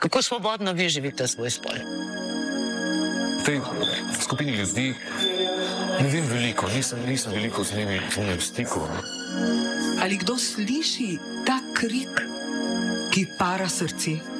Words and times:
Kako 0.00 0.22
svobodno 0.22 0.72
vi 0.72 0.88
živite 0.88 1.28
svoj 1.28 1.50
spol? 1.50 1.76
V 3.40 3.44
tej 3.44 3.60
skupini 4.20 4.52
ljudi 4.56 4.94
ne 6.00 6.08
vem 6.08 6.24
veliko, 6.24 6.68
nisem, 6.74 6.98
nisem 7.06 7.32
veliko 7.32 7.64
z 7.64 7.76
njimi 7.76 8.00
v 8.16 8.40
stiku. 8.40 8.80
Ali 10.02 10.16
kdo 10.16 10.38
sliši 10.38 11.18
ta 11.46 11.60
krik, 11.76 12.16
ki 13.12 13.26
para 13.38 13.68
srce? 13.68 14.39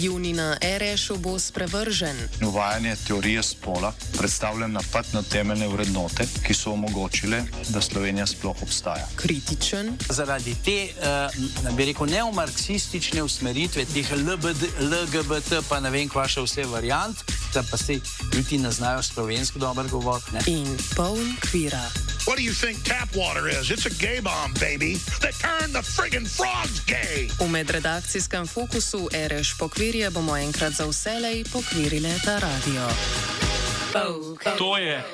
Junina 0.00 0.56
Erešu 0.60 1.16
bo 1.16 1.38
sprevržen. 1.38 2.16
Uvajanje 2.46 2.96
teorije 3.06 3.42
spola 3.42 3.92
predstavlja 4.18 4.66
napad 4.66 5.06
na 5.12 5.22
temeljne 5.22 5.68
vrednote, 5.68 6.26
ki 6.46 6.54
so 6.54 6.72
omogočile, 6.72 7.42
da 7.68 7.80
Slovenija 7.80 8.26
sploh 8.26 8.62
obstaja. 8.62 9.06
Kritičen. 9.16 9.96
Zaradi 10.08 10.56
te, 10.64 10.88
uh, 11.68 11.76
bi 11.76 11.84
rekel, 11.84 12.06
neomarksistične 12.06 13.22
usmeritve, 13.22 13.84
teh 13.84 14.12
LBD, 14.12 14.62
LGBT, 14.80 15.62
pa 15.68 15.80
ne 15.80 15.90
vem, 15.90 16.08
kva 16.08 16.26
še 16.28 16.42
vse 16.42 16.66
variant, 16.70 17.24
da 17.54 17.62
pa 17.70 17.76
se 17.76 17.92
ljudi 18.34 18.58
ne 18.58 18.70
znajo 18.70 19.02
slovensko 19.02 19.58
dobro 19.58 19.88
govoriti. 19.88 20.50
In 20.50 20.78
poln 20.96 21.36
kvira. 21.40 21.90
What 22.26 22.36
do 22.36 22.42
you 22.42 22.54
think 22.54 22.76
tap 22.84 23.08
water 23.14 23.60
is? 23.60 23.70
It's 23.70 23.86
a 23.86 23.94
gay 24.06 24.20
bomb, 24.20 24.54
baby. 24.54 24.98
They 25.20 25.32
turn 25.46 25.72
the 25.72 25.82
friggin' 25.82 26.28
frogs 26.36 26.80
gay. 26.86 27.28
V 27.40 27.48
medredakcijskem 27.50 28.46
fokusu 28.46 29.08
Ereš 29.12 29.58
pokvirje 29.58 30.10
bomo 30.10 30.36
enkrat 30.36 30.72
za 30.72 30.86
vselej 30.86 31.44
pokvirile 31.52 32.14
ta 32.24 32.38
radio. 32.38 32.88
To 34.58 34.76
je 34.78 35.04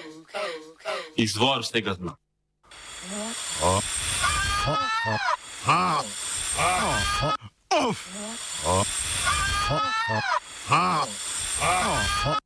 izvor 1.17 1.67
z 1.67 1.71
tega 1.71 1.95
dna. 1.95 2.17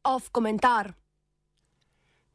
Off 0.05 0.29
komentar. 0.33 0.93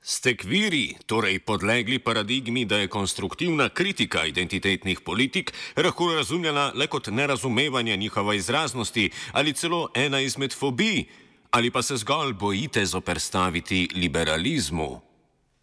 Ste 0.01 0.37
kviri, 0.37 0.95
torej 1.05 1.39
podlegli 1.39 1.99
paradigmi, 1.99 2.65
da 2.65 2.77
je 2.77 2.87
konstruktivna 2.87 3.69
kritika 3.69 4.25
identitetnih 4.25 5.01
politik 5.01 5.53
lahko 5.77 6.13
razumljena 6.13 6.71
le 6.75 6.87
kot 6.87 7.07
nerazumevanje 7.07 7.97
njihove 7.97 8.37
izraznosti 8.37 9.09
ali 9.31 9.53
celo 9.53 9.89
ena 9.95 10.19
izmed 10.19 10.53
fobij, 10.53 11.03
ali 11.51 11.71
pa 11.71 11.81
se 11.81 11.97
zgolj 11.97 12.33
bojite 12.33 12.85
zoperstaviti 12.85 13.89
liberalizmu? 13.95 15.01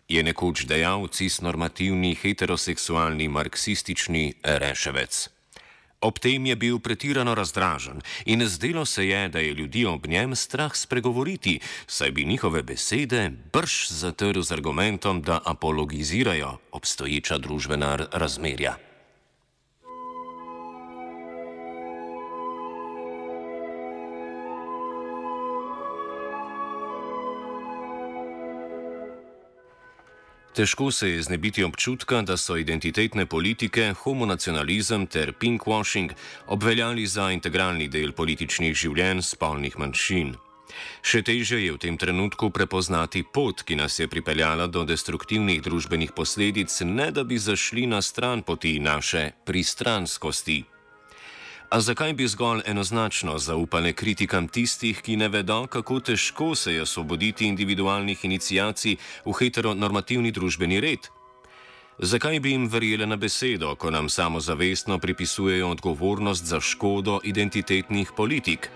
Je 0.09 0.23
nekoč 0.23 0.65
dejal 0.65 1.09
cisnormativni 1.09 2.15
heteroseksualni 2.15 3.29
marksistični 3.29 4.35
reševec. 4.43 5.36
Ob 6.01 6.19
tem 6.19 6.47
je 6.47 6.57
bil 6.57 6.79
pretirano 6.79 7.35
razdražen 7.35 8.01
in 8.25 8.47
zdelo 8.49 8.85
se 8.85 9.09
je, 9.09 9.29
da 9.29 9.39
je 9.39 9.55
ljudi 9.55 9.87
ob 9.87 10.07
njem 10.07 10.37
strah 10.37 10.77
spregovoriti, 10.77 11.61
saj 11.87 12.11
bi 12.11 12.25
njihove 12.25 12.63
besede 12.63 13.31
brž 13.53 13.89
zatrl 13.89 14.41
z 14.41 14.53
argumentom, 14.53 15.23
da 15.23 15.41
apologizirajo 15.45 16.59
obstoječa 16.73 17.39
družbena 17.39 18.07
razmerja. 18.13 18.86
Težko 30.57 30.91
se 30.91 31.11
je 31.11 31.23
znebiti 31.23 31.65
občutka, 31.65 32.23
da 32.23 32.37
so 32.37 32.57
identitetne 32.57 33.27
politike, 33.27 33.93
homonacionalizem 33.93 35.07
ter 35.07 35.33
pinkwashing 35.33 36.13
obveljali 36.47 37.07
za 37.07 37.27
integralni 37.31 37.89
del 37.93 38.13
političnih 38.17 38.73
življenj 38.73 39.21
spolnih 39.21 39.77
manjšin. 39.77 40.31
Še 41.05 41.21
teže 41.29 41.61
je 41.61 41.75
v 41.75 41.81
tem 41.83 41.99
trenutku 42.01 42.49
prepoznati 42.51 43.21
pot, 43.21 43.61
ki 43.69 43.77
nas 43.77 43.99
je 44.01 44.09
pripeljala 44.09 44.65
do 44.67 44.87
destruktivnih 44.89 45.61
družbenih 45.61 46.17
posledic, 46.17 46.73
ne 46.89 47.11
da 47.13 47.25
bi 47.25 47.37
zašli 47.37 47.85
na 47.93 48.01
stran 48.01 48.41
poti 48.41 48.79
naše 48.81 49.35
pristranskosti. 49.45 50.76
A 51.71 51.81
zakaj 51.81 52.13
bi 52.13 52.29
zgolj 52.29 52.61
enoznačno 52.67 53.39
zaupale 53.39 53.93
kritikam 53.93 54.47
tistih, 54.49 55.01
ki 55.03 55.17
ne 55.17 55.29
vedo, 55.29 55.67
kako 55.67 56.01
težko 56.01 56.55
se 56.55 56.75
je 56.75 56.83
osvoboditi 56.83 57.47
individualnih 57.47 58.25
inicijacij 58.25 58.97
v 59.25 59.35
heteronormativni 59.39 60.31
družbeni 60.31 60.81
red? 60.81 61.11
Zakaj 61.99 62.41
bi 62.41 62.53
jim 62.53 62.69
verjele 62.69 63.07
na 63.07 63.17
besedo, 63.17 63.75
ko 63.75 63.91
nam 63.91 64.09
samozavestno 64.09 64.99
pripisujejo 64.99 65.71
odgovornost 65.71 66.45
za 66.45 66.61
škodo 66.61 67.21
identitetnih 67.25 68.13
politik? 68.17 68.71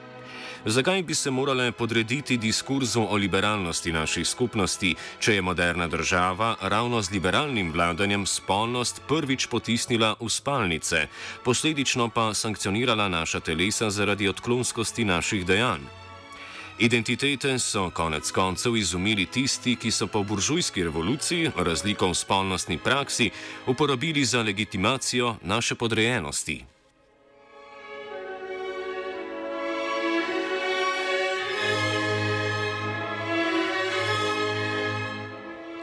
Zakaj 0.65 1.03
bi 1.03 1.15
se 1.15 1.31
morale 1.31 1.73
podrediti 1.73 2.37
diskurzu 2.37 3.01
o 3.01 3.17
liberalnosti 3.17 3.93
naših 3.93 4.29
skupnosti, 4.29 4.95
če 5.21 5.35
je 5.35 5.43
moderna 5.43 5.89
država 5.89 6.57
ravno 6.61 7.03
z 7.03 7.11
liberalnim 7.11 7.73
vladanjem 7.73 8.27
spolnost 8.27 9.01
prvič 9.09 9.47
potisnila 9.47 10.17
v 10.21 10.29
spalnice, 10.29 11.07
posledično 11.45 12.09
pa 12.09 12.35
sankcionirala 12.35 13.09
naša 13.09 13.41
telesa 13.41 13.91
zaradi 13.91 14.29
odklonskosti 14.29 15.05
naših 15.05 15.47
dejanj? 15.47 15.81
Identitete 16.79 17.59
so 17.59 17.91
konec 17.91 18.31
koncev 18.31 18.77
izumili 18.77 19.27
tisti, 19.27 19.77
ki 19.77 19.91
so 19.91 20.07
po 20.07 20.23
buržujski 20.23 20.85
revoluciji 20.85 21.51
razliko 21.57 22.09
v 22.09 22.15
spolnostni 22.15 22.79
praksi 22.79 23.31
uporabili 23.67 24.25
za 24.25 24.43
legitimacijo 24.43 25.37
naše 25.43 25.75
podrejenosti. 25.75 26.70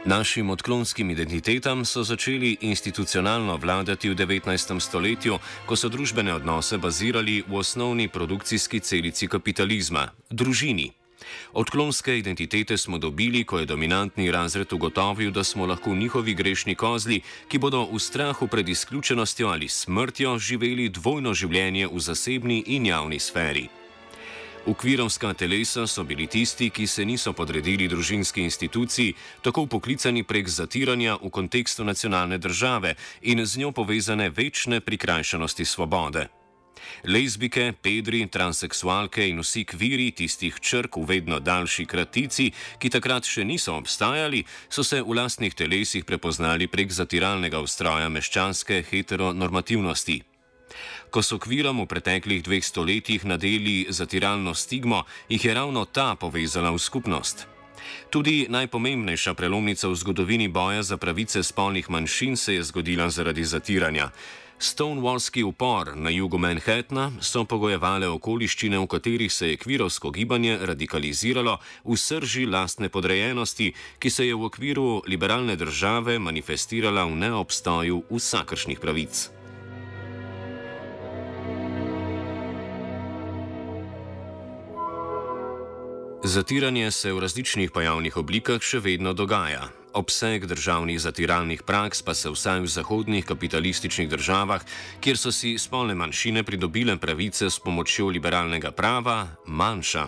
Našim 0.08 0.50
odklonskim 0.50 1.10
identitetam 1.10 1.84
so 1.84 2.02
začeli 2.02 2.56
institucionalno 2.60 3.56
vladati 3.56 4.08
v 4.08 4.14
19. 4.14 4.80
stoletju, 4.80 5.36
ko 5.66 5.76
so 5.76 5.88
družbene 5.92 6.32
odnose 6.32 6.78
bazirali 6.78 7.42
v 7.48 7.56
osnovni 7.56 8.08
produkcijski 8.08 8.80
celici 8.80 9.28
kapitalizma- 9.28 10.08
družini. 10.40 10.92
Odklonske 11.52 12.18
identitete 12.18 12.78
smo 12.78 12.98
dobili, 12.98 13.44
ko 13.44 13.58
je 13.58 13.66
dominantni 13.66 14.30
razred 14.30 14.72
ugotovil, 14.72 15.30
da 15.30 15.44
smo 15.44 15.66
lahko 15.66 15.94
njihovi 15.94 16.34
grešni 16.34 16.74
kozli, 16.74 17.20
ki 17.48 17.58
bodo 17.58 17.84
v 17.92 17.98
strahu 17.98 18.48
pred 18.48 18.68
izključenostjo 18.68 19.48
ali 19.48 19.68
smrtjo 19.68 20.38
živeli 20.38 20.88
dvojno 20.88 21.34
življenje 21.34 21.86
v 21.86 22.00
zasebni 22.00 22.64
in 22.66 22.86
javni 22.86 23.18
sferi. 23.18 23.68
Ukvirovska 24.66 25.34
telesa 25.34 25.86
so 25.86 26.04
bili 26.04 26.26
tisti, 26.26 26.70
ki 26.70 26.86
se 26.86 27.04
niso 27.04 27.32
podredili 27.32 27.88
družinski 27.88 28.42
instituciji, 28.42 29.14
tako 29.42 29.66
poklicani 29.66 30.22
prek 30.24 30.48
zatiranja 30.48 31.16
v 31.22 31.30
kontekstu 31.30 31.84
nacionalne 31.84 32.38
države 32.38 32.94
in 33.22 33.46
z 33.46 33.58
njo 33.58 33.72
povezane 33.72 34.30
večne 34.30 34.80
prikrajšanosti 34.80 35.64
svobode. 35.64 36.28
Lezbike, 37.04 37.72
pedri, 37.82 38.26
transseksualke 38.26 39.28
in 39.28 39.40
vsi 39.40 39.64
kviri 39.64 40.10
tistih 40.10 40.60
črk 40.60 40.96
v 40.96 41.04
vedno 41.06 41.40
daljši 41.40 41.84
kratici, 41.84 42.50
ki 42.78 42.90
takrat 42.90 43.26
še 43.26 43.44
niso 43.44 43.76
obstajali, 43.76 44.44
so 44.68 44.84
se 44.84 45.02
v 45.02 45.14
lastnih 45.14 45.54
telesih 45.54 46.04
prepoznali 46.04 46.66
prek 46.66 46.92
zatiralnega 46.92 47.60
ustroja 47.60 48.08
meščanske 48.08 48.82
heteronormativnosti. 48.90 50.37
Ko 51.10 51.22
so 51.22 51.38
kvirom 51.40 51.80
v 51.80 51.86
preteklih 51.88 52.42
dveh 52.44 52.64
stoletjih 52.64 53.24
nadeli 53.24 53.86
zatiralno 53.88 54.54
stigmo, 54.54 55.04
jih 55.28 55.44
je 55.44 55.54
ravno 55.54 55.84
ta 55.84 56.14
povezala 56.20 56.70
v 56.70 56.78
skupnost. 56.78 57.46
Tudi 58.10 58.46
najpomembnejša 58.48 59.34
prelomnica 59.34 59.88
v 59.88 59.96
zgodovini 59.96 60.48
boja 60.48 60.82
za 60.82 60.96
pravice 60.96 61.42
spolnih 61.42 61.90
manjšin 61.90 62.36
se 62.36 62.54
je 62.54 62.62
zgodila 62.62 63.10
zaradi 63.10 63.44
zatiranja. 63.44 64.10
Stonewallski 64.58 65.44
upor 65.44 65.96
na 65.96 66.10
jugu 66.10 66.38
Manhattna 66.38 67.12
so 67.20 67.44
pogojevale 67.44 68.08
okoliščine, 68.10 68.78
v 68.78 68.86
katerih 68.90 69.32
se 69.32 69.52
je 69.52 69.56
kvirovsko 69.56 70.10
gibanje 70.10 70.58
radikaliziralo 70.60 71.58
v 71.84 71.96
srži 71.96 72.46
lastne 72.46 72.88
podrejenosti, 72.88 73.72
ki 73.98 74.10
se 74.10 74.26
je 74.26 74.34
v 74.34 74.44
okviru 74.50 75.02
liberalne 75.06 75.56
države 75.56 76.18
manifestirala 76.18 77.06
v 77.06 77.16
neobstoju 77.22 78.02
vsakršnih 78.10 78.80
pravic. 78.82 79.37
Zatiranje 86.28 86.90
se 86.90 87.12
v 87.12 87.22
različnih 87.24 87.70
pojavnih 87.72 88.16
oblikah 88.20 88.60
še 88.60 88.82
vedno 88.84 89.14
dogaja. 89.16 89.62
Obseg 89.96 90.44
državnih 90.44 90.98
zatiralnih 91.00 91.62
praks 91.64 92.04
pa 92.04 92.12
se 92.12 92.28
vsaj 92.28 92.60
v 92.66 92.68
zahodnih 92.68 93.24
kapitalističnih 93.24 94.10
državah, 94.12 94.60
kjer 95.00 95.16
so 95.16 95.32
si 95.32 95.54
spolne 95.56 95.96
manjšine 95.96 96.44
pridobile 96.44 96.98
pravice 97.00 97.48
s 97.48 97.56
pomočjo 97.64 98.10
liberalnega 98.12 98.74
prava, 98.76 99.22
manjša. 99.46 100.04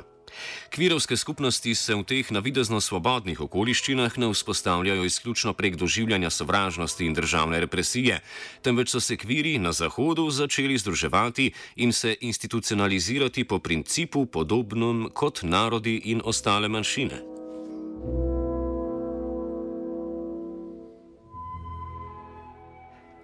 Kvirovske 0.70 1.16
skupnosti 1.16 1.75
se 1.75 1.94
v 1.94 2.04
teh 2.04 2.31
navidezno 2.31 2.81
svobodnih 2.81 3.40
okoliščinah 3.40 4.19
ne 4.19 4.31
vzpostavljajo 4.32 5.04
izključno 5.04 5.52
prek 5.52 5.76
doživljanja 5.76 6.31
sovražnosti 6.31 7.06
in 7.06 7.14
državne 7.14 7.60
represije, 7.60 8.20
temveč 8.62 8.90
so 8.90 9.00
se 9.00 9.16
kviri 9.16 9.58
na 9.58 9.72
Zahodu 9.72 10.31
začeli 10.31 10.78
združevati 10.78 11.52
in 11.76 11.92
se 11.92 12.16
institucionalizirati 12.20 13.44
po 13.44 13.58
principu 13.58 14.26
podobnem 14.26 15.08
kot 15.14 15.42
narodi 15.42 16.00
in 16.04 16.22
ostale 16.25 16.69
manjšine. 16.69 17.31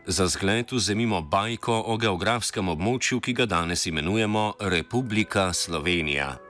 Za 0.08 0.26
zgled 0.26 0.72
vzemimo 0.72 1.20
bajko 1.20 1.82
o 1.86 1.96
geografskem 1.98 2.68
območju, 2.70 3.18
ki 3.20 3.32
ga 3.32 3.46
danes 3.50 3.86
imenujemo 3.90 4.52
Republika 4.60 5.52
Slovenija. 5.52 6.45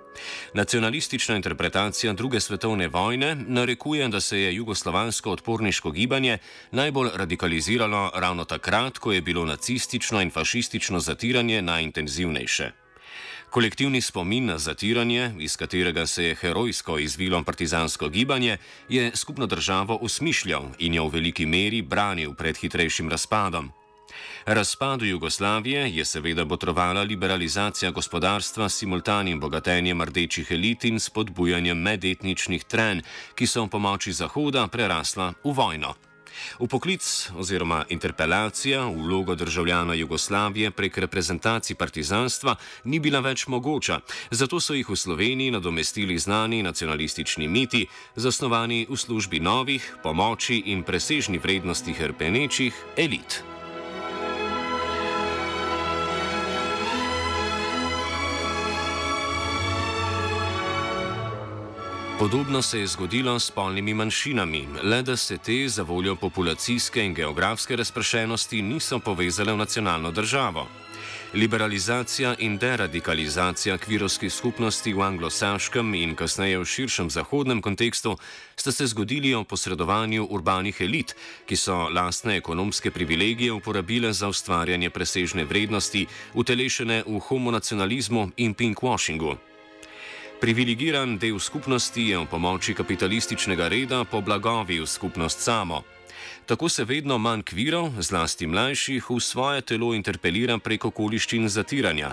Nacionalistična 0.54 1.36
interpretacija 1.36 2.12
druge 2.12 2.40
svetovne 2.40 2.88
vojne 2.88 3.34
narekuje, 3.34 4.08
da 4.08 4.20
se 4.20 4.40
je 4.40 4.54
jugoslovansko 4.54 5.30
odporniško 5.30 5.90
gibanje 5.90 6.38
najbolj 6.70 7.08
radikaliziralo 7.14 8.10
ravno 8.14 8.44
takrat, 8.44 8.98
ko 8.98 9.12
je 9.12 9.20
bilo 9.20 9.44
nacistično 9.44 10.22
in 10.22 10.30
fašistično 10.30 11.00
zatiranje 11.00 11.62
najintenzivnejše. 11.62 12.70
Kolektivni 13.50 14.00
spomin 14.00 14.46
na 14.46 14.58
zatiranje, 14.58 15.34
iz 15.38 15.56
katerega 15.56 16.06
se 16.06 16.24
je 16.24 16.34
herojsko 16.34 16.98
izvilo 16.98 17.42
partizansko 17.44 18.08
gibanje, 18.08 18.58
je 18.88 19.10
skupno 19.14 19.46
državo 19.46 19.96
usmišljal 19.96 20.64
in 20.78 20.94
jo 20.94 21.06
v 21.08 21.12
veliki 21.12 21.46
meri 21.46 21.82
branil 21.82 22.34
pred 22.34 22.56
hitrejšim 22.56 23.08
razpadom. 23.08 23.72
Razpadu 24.46 25.04
Jugoslavije 25.04 25.96
je 25.96 26.04
seveda 26.04 26.44
botrovala 26.44 27.02
liberalizacija 27.02 27.90
gospodarstva 27.90 28.68
s 28.68 28.78
simultanim 28.78 29.40
bogatenjem 29.40 30.02
rdečih 30.02 30.50
elit 30.50 30.84
in 30.84 31.00
spodbujanjem 31.00 31.78
medetničnih 31.78 32.64
tren, 32.64 33.02
ki 33.34 33.46
so 33.46 33.64
v 33.64 33.68
pomoči 33.68 34.12
Zahoda 34.12 34.66
prerasla 34.68 35.32
v 35.44 35.52
vojno. 35.52 35.94
V 36.60 36.68
poklic 36.68 37.30
oziroma 37.36 37.84
interpelacija 37.88 38.84
v 38.84 39.02
vlogo 39.02 39.34
državljana 39.34 39.94
Jugoslavije 39.94 40.70
prek 40.70 40.98
reprezentacij 40.98 41.76
partizanstva 41.76 42.56
ni 42.84 43.00
bila 43.00 43.20
več 43.20 43.46
mogoča, 43.46 44.00
zato 44.30 44.60
so 44.60 44.74
jih 44.74 44.88
v 44.88 44.96
Sloveniji 44.96 45.50
nadomestili 45.50 46.18
znani 46.18 46.62
nacionalistični 46.62 47.48
miti, 47.48 47.86
zasnovani 48.16 48.86
v 48.90 48.96
službi 48.96 49.40
novih, 49.40 49.96
pomoči 50.02 50.62
in 50.66 50.82
presežni 50.82 51.38
vrednosti 51.38 51.92
hrpenečih 51.92 52.74
elit. 52.96 53.55
Podobno 62.18 62.62
se 62.62 62.80
je 62.80 62.86
zgodilo 62.86 63.38
s 63.38 63.50
polnimi 63.50 63.94
manjšinami, 63.94 64.68
le 64.82 65.02
da 65.02 65.16
se 65.16 65.38
te 65.38 65.68
za 65.68 65.82
voljo 65.82 66.16
populacijske 66.16 67.04
in 67.04 67.14
geografske 67.14 67.76
razpršenosti 67.76 68.62
niso 68.62 68.98
povezale 68.98 69.52
v 69.52 69.56
nacionalno 69.56 70.10
državo. 70.10 70.66
Liberalizacija 71.34 72.34
in 72.38 72.56
deradikalizacija 72.58 73.78
kvirovskih 73.78 74.32
skupnosti 74.32 74.94
v 74.94 75.02
anglosaškem 75.02 75.94
in 75.94 76.14
kasneje 76.14 76.58
v 76.58 76.64
širšem 76.64 77.10
zahodnem 77.10 77.60
kontekstu 77.62 78.16
sta 78.56 78.72
se 78.72 78.86
zgodili 78.86 79.34
o 79.34 79.44
posredovanju 79.44 80.24
urbanih 80.30 80.80
elit, 80.80 81.12
ki 81.46 81.56
so 81.56 81.88
lastne 81.88 82.36
ekonomske 82.36 82.90
privilegije 82.90 83.52
uporabile 83.52 84.12
za 84.12 84.28
ustvarjanje 84.28 84.90
presežne 84.90 85.44
vrednosti, 85.44 86.06
utelešene 86.34 87.02
v 87.06 87.18
homonacionalizmu 87.18 88.30
in 88.36 88.54
pinkwashingu. 88.54 89.36
Privilegiran 90.40 91.16
del 91.18 91.38
skupnosti 91.40 92.02
je 92.12 92.18
v 92.18 92.26
pomoči 92.28 92.74
kapitalističnega 92.76 93.68
reda 93.68 94.04
poblagovil 94.04 94.86
skupnost 94.86 95.40
samo. 95.40 95.82
Tako 96.46 96.68
se 96.68 96.84
vedno 96.84 97.18
manj 97.18 97.42
kvirov, 97.42 97.88
zlasti 97.98 98.46
mlajših, 98.46 99.10
v 99.10 99.20
svoje 99.20 99.62
telo 99.62 99.94
interpelira 99.94 100.58
prek 100.58 100.84
okoliščin 100.84 101.48
zatiranja. 101.48 102.12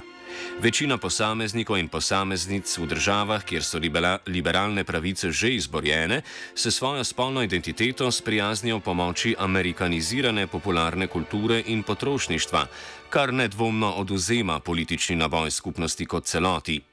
Večina 0.64 0.98
posameznikov 0.98 1.78
in 1.78 1.90
posameznic 1.92 2.78
v 2.78 2.88
državah, 2.88 3.44
kjer 3.44 3.64
so 3.64 3.78
liberalne 4.25 4.84
pravice 4.84 5.31
že 5.31 5.54
izborjene, 5.60 6.22
se 6.56 6.72
svojo 6.72 7.04
spolno 7.04 7.44
identiteto 7.44 8.12
sprijaznijo 8.12 8.78
v 8.78 8.81
pomoči 8.81 9.36
amerikanizirane 9.38 10.48
popularne 10.48 11.08
kulture 11.08 11.64
in 11.68 11.84
potrošništva, 11.84 12.68
kar 13.10 13.34
nedvomno 13.34 13.92
oduzema 13.92 14.60
politični 14.60 15.16
naboj 15.16 15.52
skupnosti 15.52 16.06
kot 16.06 16.25
celoti. 16.25 16.93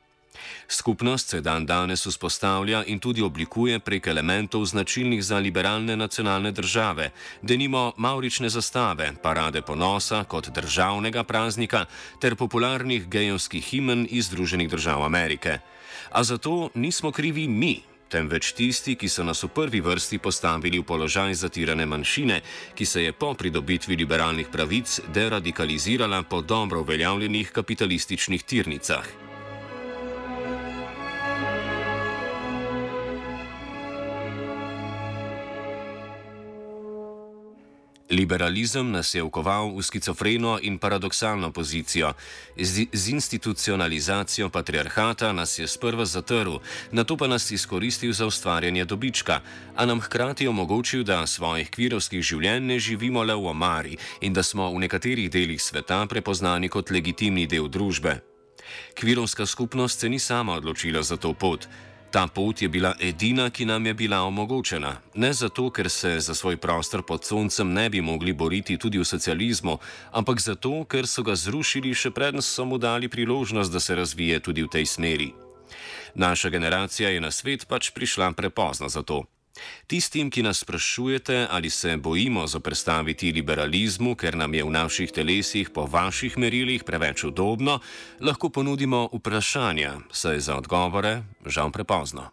Skupnost 0.68 1.28
se 1.28 1.40
dan 1.40 1.66
danes 1.66 2.06
vzpostavlja 2.06 2.84
in 2.86 2.98
tudi 2.98 3.22
oblikuje 3.22 3.78
prek 3.78 4.06
elementov 4.06 4.64
značilnih 4.64 5.24
za 5.24 5.38
liberalne 5.38 5.96
nacionalne 5.96 6.52
države, 6.52 7.10
denimo 7.42 7.92
maurične 7.96 8.48
zastave, 8.48 9.12
parade 9.22 9.62
ponosa 9.62 10.24
kot 10.24 10.48
državnega 10.48 11.24
praznika 11.24 11.84
ter 12.20 12.36
popularnih 12.36 13.08
gejovskih 13.08 13.64
himen 13.64 14.06
iz 14.10 14.26
Združenih 14.26 14.70
držav 14.70 15.04
Amerike. 15.04 15.58
A 16.10 16.24
zato 16.24 16.70
nismo 16.74 17.12
krivi 17.12 17.48
mi. 17.48 17.82
Temveč 18.10 18.52
tisti, 18.58 18.96
ki 18.98 19.08
so 19.08 19.22
nas 19.22 19.42
v 19.46 19.48
prvi 19.54 19.78
vrsti 19.80 20.18
postavili 20.18 20.80
v 20.82 20.82
položaj 20.82 21.34
zatirane 21.34 21.86
manjšine, 21.86 22.40
ki 22.74 22.86
se 22.86 23.02
je 23.06 23.12
po 23.12 23.34
pridobitvi 23.34 23.96
liberalnih 23.96 24.50
pravic 24.50 25.00
deradikalizirala 25.14 26.22
po 26.22 26.42
dobro 26.42 26.80
uveljavljenih 26.80 27.52
kapitalističnih 27.54 28.42
tirnicah. 28.42 29.29
Liberalizem 38.10 38.90
nas 38.90 39.14
je 39.14 39.22
ukoval 39.22 39.70
v 39.70 39.82
skizofreno 39.82 40.58
in 40.62 40.78
paradoksalno 40.78 41.52
pozicijo. 41.54 42.12
Z, 42.58 42.90
z 42.92 43.08
institucionalizacijo 43.08 44.50
patriarhata 44.50 45.32
nas 45.32 45.58
je 45.58 45.66
sprva 45.68 46.04
zatrl, 46.04 46.58
na 46.90 47.04
to 47.04 47.16
pa 47.16 47.30
nas 47.30 47.50
izkoristil 47.50 48.12
za 48.12 48.26
ustvarjanje 48.26 48.84
dobička, 48.84 49.40
a 49.76 49.86
nam 49.86 50.00
hkrati 50.00 50.48
omogočil, 50.48 51.04
da 51.06 51.26
svojih 51.26 51.70
kvirovskih 51.70 52.22
življenj 52.22 52.66
ne 52.66 52.78
živimo 52.78 53.22
le 53.22 53.34
v 53.34 53.46
omari 53.46 53.96
in 54.20 54.34
da 54.34 54.42
smo 54.42 54.66
v 54.74 54.82
nekaterih 54.82 55.30
delih 55.30 55.62
sveta 55.62 56.06
prepoznani 56.06 56.68
kot 56.68 56.90
legitimni 56.90 57.46
del 57.46 57.68
družbe. 57.70 58.18
Kvirovska 58.94 59.46
skupnost 59.46 60.00
se 60.00 60.08
ni 60.08 60.18
sama 60.18 60.58
odločila 60.58 61.02
za 61.02 61.16
to 61.16 61.32
pot. 61.32 61.68
Ta 62.10 62.26
pot 62.26 62.62
je 62.62 62.68
bila 62.68 62.94
edina, 63.00 63.50
ki 63.50 63.64
nam 63.64 63.86
je 63.86 63.94
bila 63.94 64.22
omogočena. 64.22 64.96
Ne 65.14 65.32
zato, 65.32 65.70
ker 65.70 65.90
se 65.90 66.20
za 66.20 66.34
svoj 66.34 66.56
prostor 66.56 67.02
pod 67.02 67.24
soncem 67.24 67.72
ne 67.72 67.90
bi 67.90 68.00
mogli 68.00 68.32
boriti 68.32 68.78
tudi 68.78 68.98
v 68.98 69.04
socializmu, 69.04 69.78
ampak 70.10 70.40
zato, 70.40 70.84
ker 70.84 71.06
so 71.06 71.22
ga 71.22 71.38
zrušili 71.38 71.94
še 71.94 72.10
predn 72.10 72.42
so 72.42 72.64
mu 72.66 72.78
dali 72.78 73.08
priložnost, 73.08 73.72
da 73.72 73.80
se 73.80 73.94
razvije 73.94 74.40
tudi 74.40 74.62
v 74.62 74.68
tej 74.68 74.86
smeri. 74.86 75.30
Naša 76.14 76.50
generacija 76.50 77.08
je 77.08 77.20
na 77.20 77.30
svet 77.30 77.68
pač 77.70 77.94
prišla 77.94 78.32
prepozno 78.32 78.88
za 78.88 79.02
to. 79.02 79.22
Tistim, 79.86 80.30
ki 80.30 80.42
nas 80.42 80.58
sprašujete, 80.58 81.46
ali 81.50 81.70
se 81.70 81.96
bojimo 81.96 82.46
zoprstaviti 82.46 83.32
liberalizmu, 83.32 84.14
ker 84.14 84.36
nam 84.36 84.54
je 84.54 84.64
v 84.64 84.70
naših 84.70 85.12
telesih 85.12 85.70
po 85.70 85.86
vaših 85.86 86.38
merilih 86.38 86.84
preveč 86.84 87.24
udobno, 87.24 87.80
lahko 88.20 88.48
ponudimo 88.48 89.08
vprašanja, 89.12 89.98
saj 90.12 90.40
za 90.40 90.56
odgovore 90.56 91.22
žal 91.46 91.70
prepozno. 91.70 92.30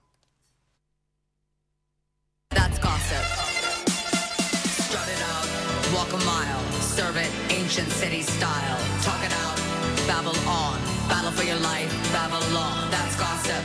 Battle 11.08 11.32
for 11.32 11.44
your 11.44 11.60
life, 11.64 11.92
Babylon. 12.12 12.92
That's 12.92 13.16
gossip. 13.16 13.64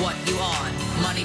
What 0.00 0.14
you 0.28 0.38
on? 0.38 0.70
Money 1.02 1.24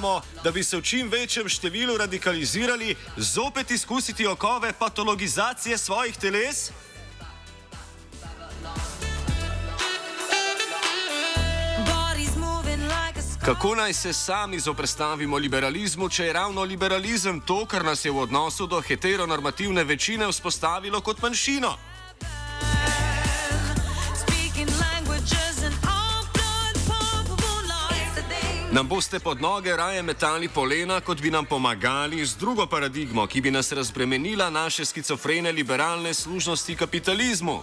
Moramo, 0.00 0.22
da 0.44 0.50
bi 0.50 0.64
se 0.64 0.76
v 0.76 0.82
čim 0.82 1.08
večjem 1.12 1.48
številu 1.48 1.98
radikalizirali, 2.00 2.94
zopet 3.16 3.70
izkusiti 3.70 4.26
okove 4.26 4.72
patologizacije 4.72 5.78
svojih 5.78 6.16
teles? 6.16 6.70
Kako 13.44 13.74
naj 13.74 13.92
se 13.92 14.12
sami 14.12 14.60
zoprestavimo 14.60 15.36
liberalizmu, 15.36 16.08
če 16.08 16.24
je 16.24 16.32
ravno 16.32 16.64
liberalizem 16.64 17.40
to, 17.40 17.66
kar 17.66 17.84
nas 17.84 18.04
je 18.04 18.10
v 18.10 18.24
odnosu 18.24 18.66
do 18.66 18.80
heteronormativne 18.80 19.84
večine 19.84 20.28
vzpostavilo 20.32 21.00
kot 21.00 21.20
manjšino? 21.22 21.76
Nam 28.72 28.88
boste 28.88 29.18
pod 29.18 29.40
noge 29.40 29.76
raje 29.76 30.02
metali 30.02 30.48
polena, 30.48 31.00
kot 31.00 31.20
bi 31.20 31.30
nam 31.30 31.46
pomagali 31.46 32.26
z 32.26 32.36
drugo 32.36 32.66
paradigmo, 32.66 33.26
ki 33.26 33.40
bi 33.40 33.50
nas 33.50 33.72
razbremenila 33.72 34.50
naše 34.50 34.84
skizofrene 34.84 35.52
liberalne 35.52 36.14
služnosti 36.14 36.74
kapitalizmu. 36.76 37.62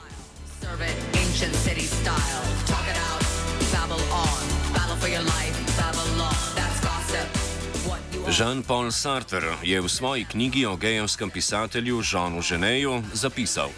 Jean-Paul 8.28 8.92
Sartre 8.92 9.56
je 9.64 9.82
v 9.82 9.90
svoji 9.90 10.26
knjigi 10.26 10.66
o 10.66 10.76
gejevskem 10.76 11.30
pisatelju 11.30 12.02
Jeanu 12.12 12.42
Geneju 12.50 13.04
zapisal: 13.14 13.70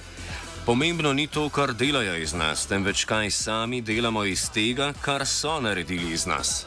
Pomembno 0.65 1.13
ni 1.13 1.27
to, 1.27 1.49
kar 1.49 1.73
delajo 1.73 2.15
iz 2.15 2.33
nas, 2.33 2.65
temveč 2.65 3.05
kaj 3.05 3.31
sami 3.31 3.81
delamo 3.81 4.25
iz 4.25 4.49
tega, 4.49 4.93
kar 5.01 5.25
so 5.25 5.61
naredili 5.61 6.13
iz 6.13 6.25
nas. 6.25 6.65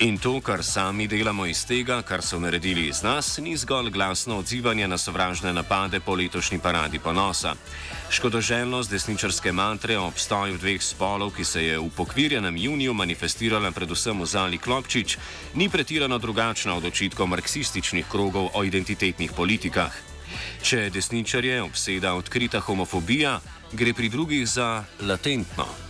In 0.00 0.16
to, 0.18 0.40
kar 0.40 0.64
sami 0.64 1.04
delamo 1.06 1.44
iz 1.44 1.60
tega, 1.68 1.98
kar 2.02 2.22
so 2.24 2.38
naredili 2.40 2.86
iz 2.88 3.02
nas, 3.02 3.38
ni 3.38 3.52
zgolj 3.56 3.90
glasno 3.90 4.38
odzivanje 4.38 4.88
na 4.88 4.98
sovražne 4.98 5.52
napade 5.52 6.00
po 6.00 6.14
letošnji 6.14 6.58
paradi 6.58 6.98
ponosa. 6.98 7.52
Škodoželjnost 8.10 8.90
desničarske 8.90 9.52
mantre 9.52 9.98
o 9.98 10.06
obstoju 10.06 10.56
dveh 10.58 10.82
spolov, 10.82 11.34
ki 11.36 11.44
se 11.44 11.64
je 11.64 11.78
v 11.78 11.90
pokvirjenem 11.96 12.56
juniju 12.56 12.94
manifestirala 12.94 13.70
predvsem 13.76 14.20
v 14.20 14.26
Zali 14.26 14.58
Klopčič, 14.58 15.18
ni 15.54 15.68
pretirano 15.68 16.18
drugačna 16.18 16.74
od 16.80 16.84
očitkov 16.84 17.28
marksističnih 17.28 18.08
krogov 18.08 18.48
o 18.54 18.64
identitetnih 18.64 19.36
politikah. 19.36 19.92
Če 20.62 20.88
desničarje 20.90 21.60
obseda 21.62 22.14
odkrita 22.16 22.60
homofobija, 22.60 23.36
gre 23.72 23.92
pri 23.92 24.08
drugih 24.08 24.48
za 24.48 24.84
latentno. 25.00 25.89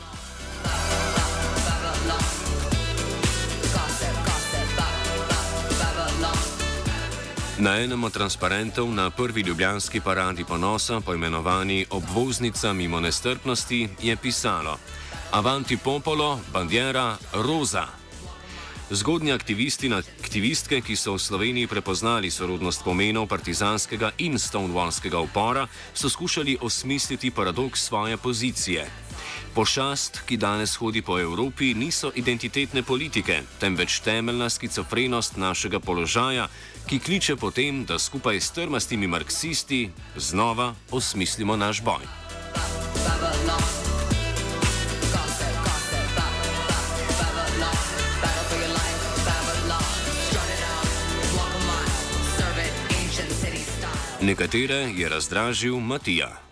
Na 7.60 7.76
enem 7.76 8.04
od 8.04 8.12
transparentov 8.12 8.88
na 8.88 9.10
prvi 9.10 9.40
ljubljanski 9.40 10.00
paradi 10.00 10.44
ponosa, 10.44 11.00
poimenovani 11.00 11.86
Obvoznica 11.90 12.72
mimo 12.72 13.00
nestrpnosti, 13.00 13.88
je 14.02 14.16
pisalo: 14.16 14.78
Avanti 15.30 15.76
popolo, 15.76 16.40
bandiera, 16.52 17.16
roza. 17.32 17.99
Zgodnji 18.90 19.32
aktivisti 19.32 19.86
in 19.86 19.92
aktivistke, 19.94 20.80
ki 20.82 20.96
so 20.98 21.12
v 21.14 21.22
Sloveniji 21.22 21.70
prepoznali 21.70 22.26
sorodnost 22.26 22.82
pomenov 22.82 23.28
partizanskega 23.30 24.10
in 24.18 24.34
stonewallskega 24.34 25.20
upora, 25.22 25.68
so 25.94 26.10
skušali 26.10 26.58
osmisliti 26.60 27.30
paradoks 27.30 27.86
svoje 27.86 28.16
pozicije. 28.16 28.90
Pošast, 29.54 30.26
ki 30.26 30.36
danes 30.36 30.74
hodi 30.74 31.02
po 31.06 31.20
Evropi, 31.22 31.70
niso 31.74 32.10
identitetne 32.14 32.82
politike, 32.82 33.42
temveč 33.62 34.00
temeljna 34.02 34.50
skizofrenost 34.50 35.36
našega 35.36 35.78
položaja, 35.78 36.48
ki 36.90 36.98
kliče 36.98 37.36
potem, 37.36 37.84
da 37.84 37.98
skupaj 37.98 38.40
s 38.40 38.50
trmastimi 38.50 39.06
marksisti 39.06 39.90
znova 40.16 40.74
osmislimo 40.90 41.56
naš 41.56 41.82
boj. 41.82 42.29
Nekatere 54.22 54.92
je 54.96 55.08
razdražil 55.08 55.76
Matija. 55.76 56.49